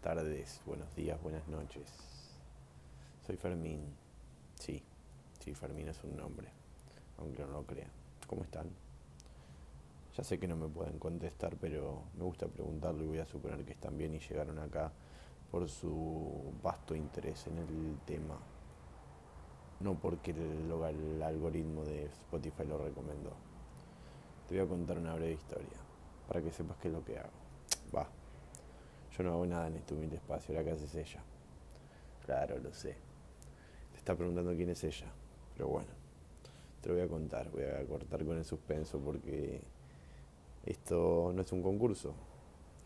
[0.00, 1.84] tardes, buenos días, buenas noches.
[3.26, 3.82] Soy Fermín.
[4.54, 4.82] Sí,
[5.38, 6.48] sí, Fermín es un nombre,
[7.18, 7.90] aunque no lo crean.
[8.26, 8.70] ¿Cómo están?
[10.16, 13.62] Ya sé que no me pueden contestar, pero me gusta preguntarlo y voy a suponer
[13.66, 14.90] que están bien y llegaron acá
[15.50, 18.38] por su vasto interés en el tema.
[19.80, 23.34] No porque el algoritmo de Spotify lo recomendó.
[24.48, 25.76] Te voy a contar una breve historia,
[26.26, 27.47] para que sepas qué es lo que hago.
[27.94, 28.06] Va,
[29.16, 31.22] yo no hago nada en este humilde espacio, la casa es ella.
[32.24, 32.94] Claro, lo sé.
[33.92, 35.06] Te está preguntando quién es ella.
[35.54, 35.88] Pero bueno,
[36.82, 37.50] te lo voy a contar.
[37.50, 39.60] Voy a cortar con el suspenso porque
[40.66, 42.14] esto no es un concurso.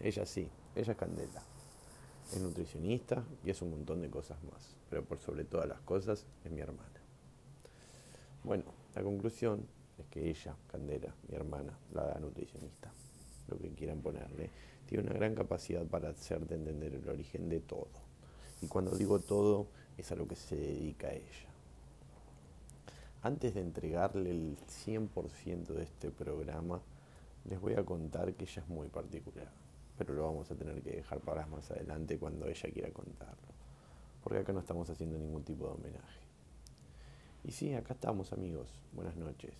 [0.00, 1.42] Ella sí, ella es Candela.
[2.32, 4.76] Es nutricionista y es un montón de cosas más.
[4.88, 6.88] Pero por sobre todas las cosas es mi hermana.
[8.44, 8.64] Bueno,
[8.94, 9.66] la conclusión
[9.98, 12.92] es que ella, Candela, mi hermana, la nutricionista,
[13.52, 14.50] lo que quieran ponerle,
[14.86, 17.88] tiene una gran capacidad para hacerte entender el origen de todo.
[18.60, 21.48] Y cuando digo todo, es a lo que se dedica ella.
[23.22, 26.80] Antes de entregarle el 100% de este programa,
[27.48, 29.50] les voy a contar que ella es muy particular,
[29.96, 33.48] pero lo vamos a tener que dejar para más adelante cuando ella quiera contarlo,
[34.22, 36.20] porque acá no estamos haciendo ningún tipo de homenaje.
[37.44, 39.54] Y sí, acá estamos amigos, buenas noches,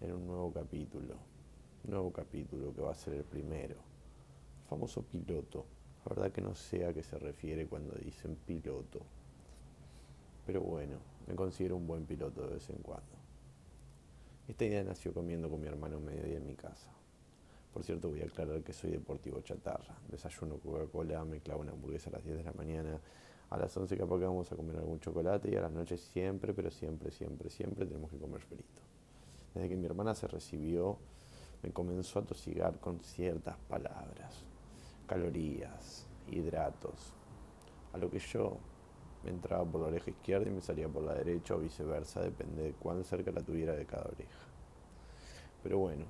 [0.00, 1.14] en un nuevo capítulo
[1.90, 3.76] nuevo capítulo que va a ser el primero.
[4.62, 5.66] El famoso piloto.
[6.04, 9.00] La verdad que no sé a qué se refiere cuando dicen piloto.
[10.46, 13.14] Pero bueno, me considero un buen piloto de vez en cuando.
[14.46, 16.90] Esta idea nació comiendo con mi hermano mediodía en mi casa.
[17.72, 19.96] Por cierto, voy a aclarar que soy deportivo chatarra.
[20.08, 23.00] Desayuno Coca-Cola, me clavo una hamburguesa a las 10 de la mañana.
[23.50, 26.52] A las 11 capaz que vamos a comer algún chocolate y a las noches siempre,
[26.52, 28.82] pero siempre, siempre, siempre tenemos que comer frito.
[29.54, 30.98] Desde que mi hermana se recibió,
[31.64, 34.44] me comenzó a tosigar con ciertas palabras,
[35.06, 37.14] calorías, hidratos,
[37.94, 38.58] a lo que yo
[39.24, 42.64] me entraba por la oreja izquierda y me salía por la derecha o viceversa, depende
[42.64, 44.44] de cuán cerca la tuviera de cada oreja.
[45.62, 46.04] Pero bueno,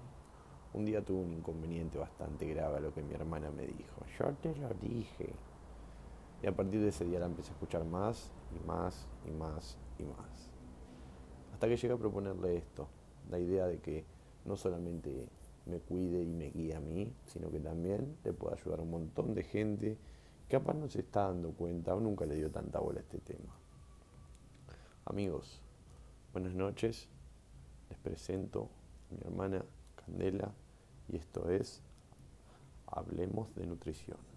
[0.72, 4.04] un día tuve un inconveniente bastante grave a lo que mi hermana me dijo.
[4.19, 5.32] Yo te lo dije.
[6.43, 9.78] Y a partir de ese día la empecé a escuchar más y más y más
[10.00, 10.50] y más.
[11.53, 12.88] Hasta que llegué a proponerle esto,
[13.31, 14.04] la idea de que
[14.44, 15.28] no solamente
[15.66, 18.91] me cuide y me guíe a mí, sino que también le pueda ayudar a un
[18.91, 19.98] montón de gente
[20.48, 23.19] que capaz no se está dando cuenta o nunca le dio tanta bola a este
[23.19, 23.54] tema.
[25.06, 25.60] Amigos,
[26.32, 27.08] buenas noches.
[27.88, 28.69] Les presento
[29.10, 29.64] a mi hermana
[29.97, 30.52] Candela
[31.08, 31.82] y esto es
[32.86, 34.34] Hablemos de Nutrición.